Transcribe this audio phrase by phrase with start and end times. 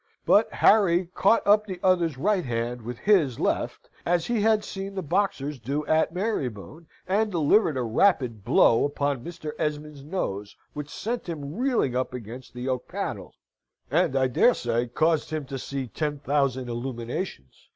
[0.25, 4.95] But Harry caught up the other's right hand with his left, as he had seen
[4.95, 9.51] the boxers do at Marybone; and delivered a rapid blow upon Mr.
[9.59, 13.35] Esmond's nose, which sent him reeling up against the oak panels,
[13.91, 17.67] and I dare say caused him to see ten thousand illuminations.